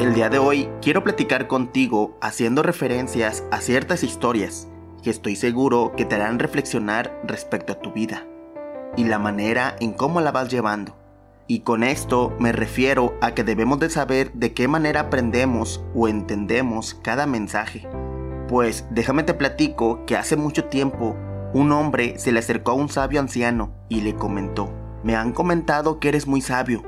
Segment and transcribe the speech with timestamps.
[0.00, 4.66] El día de hoy quiero platicar contigo haciendo referencias a ciertas historias
[5.04, 8.26] que estoy seguro que te harán reflexionar respecto a tu vida
[8.96, 10.96] y la manera en cómo la vas llevando.
[11.46, 16.08] Y con esto me refiero a que debemos de saber de qué manera aprendemos o
[16.08, 17.86] entendemos cada mensaje.
[18.48, 21.14] Pues déjame te platico que hace mucho tiempo
[21.52, 24.72] un hombre se le acercó a un sabio anciano y le comentó,
[25.04, 26.82] me han comentado que eres muy sabio,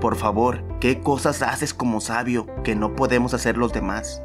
[0.00, 4.22] por favor, ¿qué cosas haces como sabio que no podemos hacer los demás?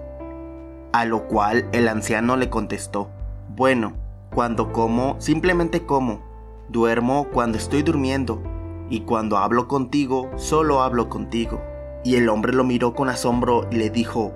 [0.91, 3.09] A lo cual el anciano le contestó,
[3.55, 3.93] bueno,
[4.33, 6.21] cuando como, simplemente como,
[6.69, 8.41] duermo cuando estoy durmiendo,
[8.89, 11.61] y cuando hablo contigo, solo hablo contigo.
[12.03, 14.33] Y el hombre lo miró con asombro y le dijo,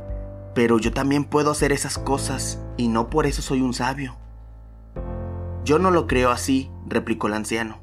[0.55, 4.15] pero yo también puedo hacer esas cosas, y no por eso soy un sabio.
[5.63, 7.79] Yo no lo creo así, replicó el anciano.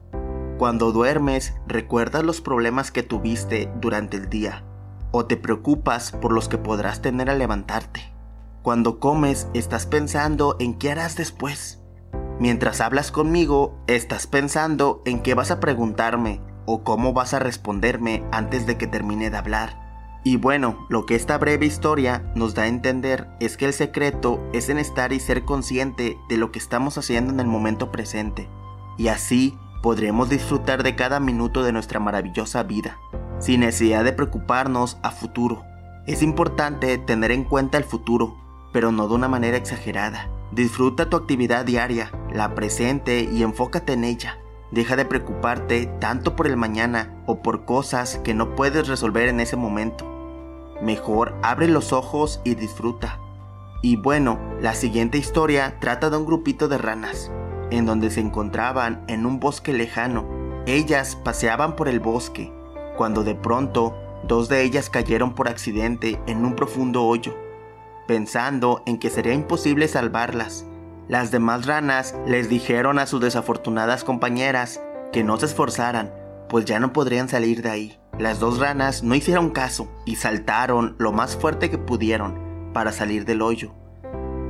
[0.58, 4.64] Cuando duermes, recuerdas los problemas que tuviste durante el día
[5.10, 8.12] o te preocupas por los que podrás tener al levantarte.
[8.62, 11.80] Cuando comes, estás pensando en qué harás después.
[12.38, 18.24] Mientras hablas conmigo, estás pensando en qué vas a preguntarme o cómo vas a responderme
[18.32, 20.20] antes de que termine de hablar.
[20.24, 24.40] Y bueno, lo que esta breve historia nos da a entender es que el secreto
[24.52, 28.48] es en estar y ser consciente de lo que estamos haciendo en el momento presente.
[28.96, 32.96] Y así podremos disfrutar de cada minuto de nuestra maravillosa vida,
[33.38, 35.62] sin necesidad de preocuparnos a futuro.
[36.06, 38.34] Es importante tener en cuenta el futuro,
[38.72, 40.30] pero no de una manera exagerada.
[40.52, 44.38] Disfruta tu actividad diaria, la presente y enfócate en ella.
[44.70, 49.38] Deja de preocuparte tanto por el mañana o por cosas que no puedes resolver en
[49.38, 50.06] ese momento.
[50.80, 53.20] Mejor abre los ojos y disfruta.
[53.82, 57.30] Y bueno, la siguiente historia trata de un grupito de ranas
[57.76, 60.26] en donde se encontraban en un bosque lejano.
[60.66, 62.52] Ellas paseaban por el bosque,
[62.96, 63.96] cuando de pronto
[64.26, 67.36] dos de ellas cayeron por accidente en un profundo hoyo.
[68.06, 70.66] Pensando en que sería imposible salvarlas,
[71.08, 74.80] las demás ranas les dijeron a sus desafortunadas compañeras
[75.12, 76.12] que no se esforzaran,
[76.48, 77.98] pues ya no podrían salir de ahí.
[78.18, 82.38] Las dos ranas no hicieron caso y saltaron lo más fuerte que pudieron
[82.72, 83.72] para salir del hoyo.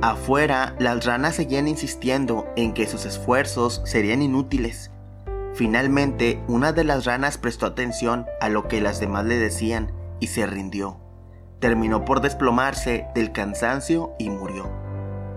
[0.01, 4.91] Afuera, las ranas seguían insistiendo en que sus esfuerzos serían inútiles.
[5.53, 10.27] Finalmente, una de las ranas prestó atención a lo que las demás le decían y
[10.27, 10.99] se rindió.
[11.59, 14.69] Terminó por desplomarse del cansancio y murió.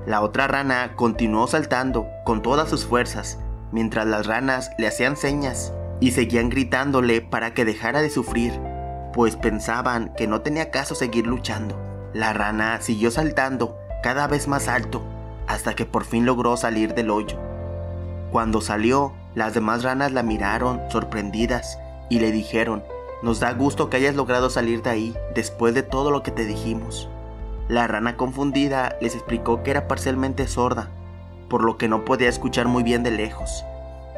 [0.06, 3.38] La otra rana continuó saltando con todas sus fuerzas,
[3.70, 8.58] mientras las ranas le hacían señas y seguían gritándole para que dejara de sufrir,
[9.14, 11.78] pues pensaban que no tenía caso seguir luchando.
[12.12, 15.02] La rana siguió saltando cada vez más alto,
[15.46, 17.38] hasta que por fin logró salir del hoyo.
[18.30, 21.78] Cuando salió, las demás ranas la miraron sorprendidas
[22.10, 22.82] y le dijeron,
[23.22, 26.44] nos da gusto que hayas logrado salir de ahí después de todo lo que te
[26.44, 27.08] dijimos.
[27.68, 30.88] La rana confundida les explicó que era parcialmente sorda,
[31.48, 33.64] por lo que no podía escuchar muy bien de lejos,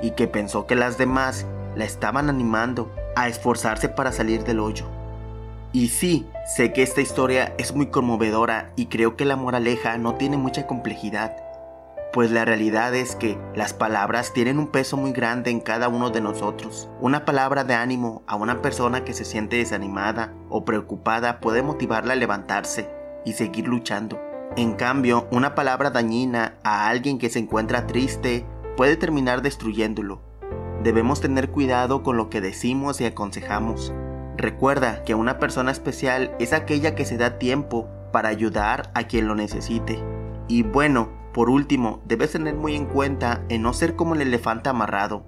[0.02, 4.86] y que pensó que las demás la estaban animando a esforzarse para salir del hoyo.
[5.72, 10.16] Y sí, sé que esta historia es muy conmovedora y creo que la moraleja no
[10.16, 11.36] tiene mucha complejidad,
[12.12, 16.10] pues la realidad es que las palabras tienen un peso muy grande en cada uno
[16.10, 16.88] de nosotros.
[17.00, 22.14] Una palabra de ánimo a una persona que se siente desanimada o preocupada puede motivarla
[22.14, 22.90] a levantarse
[23.24, 24.20] y seguir luchando.
[24.56, 28.44] En cambio, una palabra dañina a alguien que se encuentra triste
[28.76, 30.20] puede terminar destruyéndolo.
[30.82, 33.92] Debemos tener cuidado con lo que decimos y aconsejamos,
[34.40, 39.28] Recuerda que una persona especial es aquella que se da tiempo para ayudar a quien
[39.28, 40.02] lo necesite.
[40.48, 44.70] Y bueno, por último, debes tener muy en cuenta en no ser como el elefante
[44.70, 45.26] amarrado.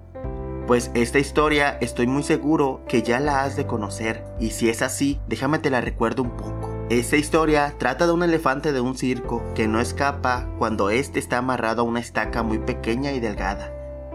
[0.65, 4.81] Pues esta historia estoy muy seguro que ya la has de conocer y si es
[4.81, 6.71] así, déjame te la recuerdo un poco.
[6.89, 11.37] Esta historia trata de un elefante de un circo que no escapa cuando éste está
[11.37, 13.71] amarrado a una estaca muy pequeña y delgada.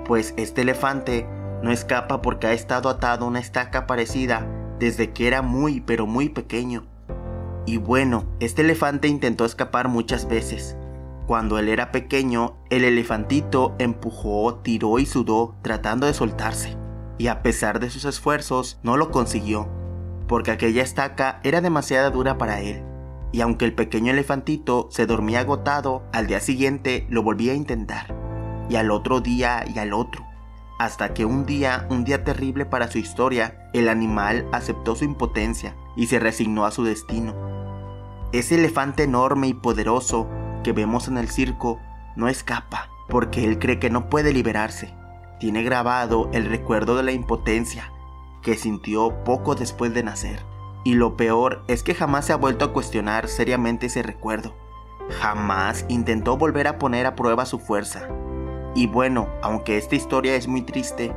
[0.06, 1.24] Pues este elefante
[1.62, 4.44] no escapa porque ha estado atado a una estaca parecida
[4.78, 6.84] desde que era muy pero muy pequeño.
[7.66, 10.76] Y bueno, este elefante intentó escapar muchas veces.
[11.26, 16.76] Cuando él era pequeño, el elefantito empujó, tiró y sudó tratando de soltarse.
[17.18, 19.68] Y a pesar de sus esfuerzos, no lo consiguió,
[20.26, 22.82] porque aquella estaca era demasiado dura para él.
[23.32, 28.14] Y aunque el pequeño elefantito se dormía agotado, al día siguiente lo volvía a intentar.
[28.70, 30.27] Y al otro día y al otro
[30.78, 35.76] hasta que un día, un día terrible para su historia, el animal aceptó su impotencia
[35.96, 37.34] y se resignó a su destino.
[38.32, 40.28] Ese elefante enorme y poderoso
[40.62, 41.80] que vemos en el circo
[42.14, 44.94] no escapa, porque él cree que no puede liberarse.
[45.40, 47.92] Tiene grabado el recuerdo de la impotencia
[48.42, 50.44] que sintió poco después de nacer.
[50.84, 54.54] Y lo peor es que jamás se ha vuelto a cuestionar seriamente ese recuerdo.
[55.20, 58.08] Jamás intentó volver a poner a prueba su fuerza.
[58.78, 61.12] Y bueno, aunque esta historia es muy triste,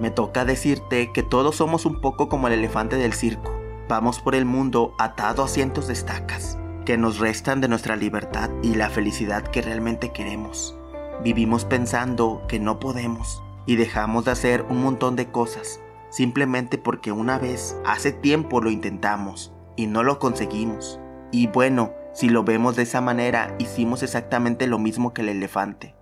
[0.00, 3.58] me toca decirte que todos somos un poco como el elefante del circo.
[3.88, 8.50] Vamos por el mundo atado a cientos de estacas que nos restan de nuestra libertad
[8.62, 10.76] y la felicidad que realmente queremos.
[11.24, 15.80] Vivimos pensando que no podemos y dejamos de hacer un montón de cosas
[16.10, 21.00] simplemente porque una vez, hace tiempo lo intentamos y no lo conseguimos.
[21.32, 25.98] Y bueno, si lo vemos de esa manera, hicimos exactamente lo mismo que el elefante.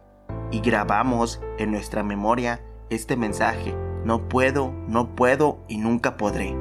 [0.50, 2.61] Y grabamos en nuestra memoria
[2.91, 3.75] este mensaje,
[4.05, 6.56] no puedo, no puedo y nunca podré.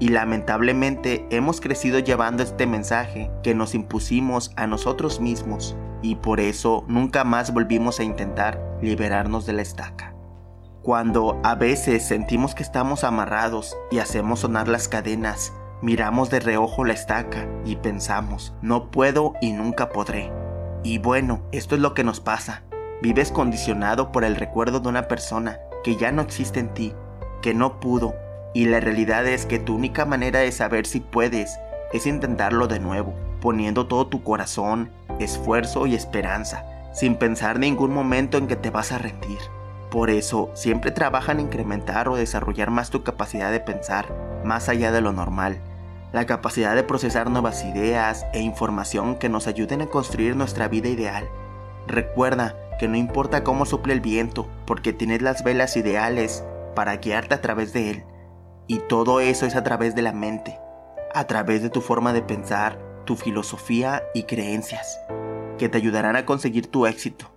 [0.00, 6.40] Y lamentablemente hemos crecido llevando este mensaje que nos impusimos a nosotros mismos y por
[6.40, 10.14] eso nunca más volvimos a intentar liberarnos de la estaca.
[10.82, 15.52] Cuando a veces sentimos que estamos amarrados y hacemos sonar las cadenas,
[15.82, 20.32] miramos de reojo la estaca y pensamos, no puedo y nunca podré.
[20.84, 22.62] Y bueno, esto es lo que nos pasa.
[23.00, 26.94] Vives condicionado por el recuerdo de una persona que ya no existe en ti,
[27.42, 28.16] que no pudo,
[28.54, 31.58] y la realidad es que tu única manera de saber si puedes
[31.92, 34.90] es intentarlo de nuevo, poniendo todo tu corazón,
[35.20, 39.38] esfuerzo y esperanza, sin pensar ningún momento en que te vas a rendir.
[39.92, 44.12] Por eso, siempre trabajan en incrementar o desarrollar más tu capacidad de pensar,
[44.44, 45.60] más allá de lo normal.
[46.12, 50.88] La capacidad de procesar nuevas ideas e información que nos ayuden a construir nuestra vida
[50.88, 51.28] ideal.
[51.86, 56.44] Recuerda que no importa cómo suple el viento, porque tienes las velas ideales
[56.74, 58.04] para guiarte a través de él.
[58.66, 60.58] Y todo eso es a través de la mente,
[61.14, 65.00] a través de tu forma de pensar, tu filosofía y creencias,
[65.56, 67.32] que te ayudarán a conseguir tu éxito.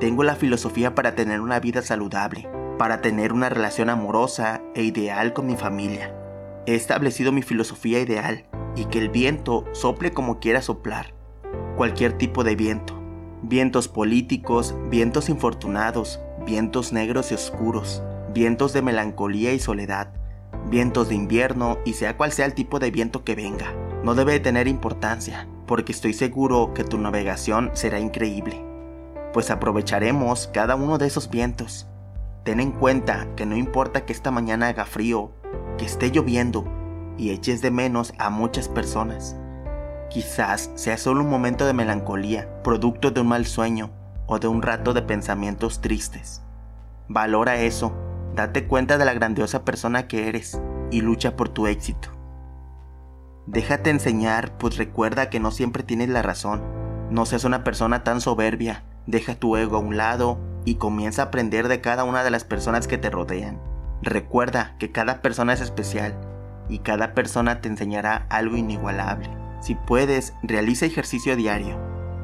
[0.00, 2.48] Tengo la filosofía para tener una vida saludable,
[2.78, 6.14] para tener una relación amorosa e ideal con mi familia.
[6.66, 11.14] He establecido mi filosofía ideal y que el viento sople como quiera soplar,
[11.76, 13.03] cualquier tipo de viento.
[13.46, 18.02] Vientos políticos, vientos infortunados, vientos negros y oscuros,
[18.32, 20.12] vientos de melancolía y soledad,
[20.70, 23.72] vientos de invierno y sea cual sea el tipo de viento que venga.
[24.02, 28.64] No debe tener importancia, porque estoy seguro que tu navegación será increíble
[29.34, 31.88] pues aprovecharemos cada uno de esos vientos.
[32.44, 35.32] Ten en cuenta que no importa que esta mañana haga frío,
[35.76, 36.64] que esté lloviendo
[37.18, 39.36] y eches de menos a muchas personas.
[40.14, 43.90] Quizás sea solo un momento de melancolía, producto de un mal sueño
[44.26, 46.40] o de un rato de pensamientos tristes.
[47.08, 47.92] Valora eso,
[48.34, 50.58] date cuenta de la grandiosa persona que eres
[50.90, 52.08] y lucha por tu éxito.
[53.46, 56.62] Déjate enseñar, pues recuerda que no siempre tienes la razón.
[57.10, 61.24] No seas una persona tan soberbia Deja tu ego a un lado y comienza a
[61.26, 63.60] aprender de cada una de las personas que te rodean.
[64.00, 66.14] Recuerda que cada persona es especial
[66.70, 69.43] y cada persona te enseñará algo inigualable.
[69.64, 71.78] Si puedes, realiza ejercicio diario,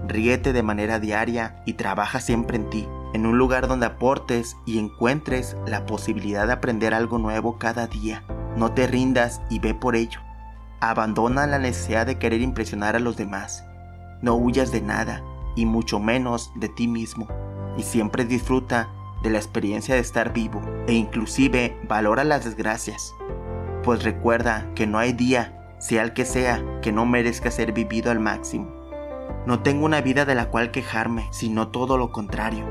[0.06, 4.78] ríete de manera diaria y trabaja siempre en ti, en un lugar donde aportes y
[4.78, 8.24] encuentres la posibilidad de aprender algo nuevo cada día.
[8.58, 10.20] No te rindas y ve por ello.
[10.80, 13.64] Abandona la necesidad de querer impresionar a los demás.
[14.20, 15.24] No huyas de nada,
[15.56, 17.26] y mucho menos de ti mismo.
[17.78, 18.90] Y siempre disfruta
[19.22, 23.14] de la experiencia de estar vivo e inclusive valora las desgracias.
[23.82, 28.12] Pues recuerda que no hay día, sea el que sea, que no merezca ser vivido
[28.12, 28.70] al máximo.
[29.46, 32.64] No tengo una vida de la cual quejarme, sino todo lo contrario,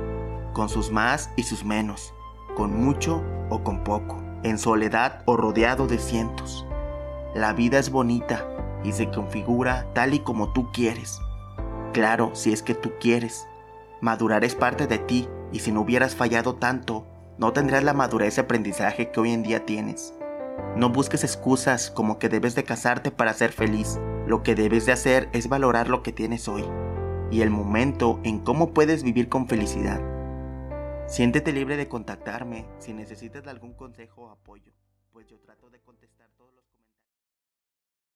[0.53, 2.13] con sus más y sus menos,
[2.55, 6.65] con mucho o con poco, en soledad o rodeado de cientos.
[7.35, 8.47] La vida es bonita
[8.85, 11.19] y se configura tal y como tú quieres,
[11.93, 13.47] Claro, si es que tú quieres.
[13.99, 18.37] Madurar es parte de ti y si no hubieras fallado tanto, no tendrías la madurez
[18.37, 20.13] y aprendizaje que hoy en día tienes.
[20.75, 23.99] No busques excusas como que debes de casarte para ser feliz.
[24.27, 26.65] Lo que debes de hacer es valorar lo que tienes hoy
[27.31, 30.01] y el momento en cómo puedes vivir con felicidad.
[31.07, 34.71] Siéntete libre de contactarme si necesitas algún consejo o apoyo,
[35.11, 36.58] pues yo trato de contestar comentarios.